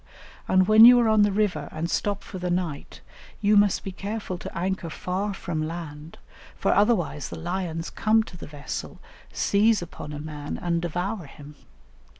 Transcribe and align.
And 0.47 0.67
when 0.67 0.83
you 0.83 0.99
are 0.99 1.07
on 1.07 1.21
the 1.21 1.31
river 1.31 1.69
and 1.71 1.87
stop 1.87 2.23
for 2.23 2.39
the 2.39 2.49
night, 2.49 3.01
you 3.39 3.55
must 3.55 3.83
be 3.83 3.91
careful 3.91 4.35
to 4.39 4.57
anchor 4.57 4.89
far 4.89 5.31
from 5.31 5.67
land, 5.67 6.17
for 6.57 6.73
otherwise 6.73 7.29
the 7.29 7.37
lions 7.37 7.91
come 7.91 8.23
to 8.23 8.35
the 8.35 8.47
vessel, 8.47 8.99
seize 9.31 9.79
upon 9.83 10.11
a 10.11 10.17
man, 10.19 10.57
and 10.57 10.81
devour 10.81 11.27
him. 11.27 11.53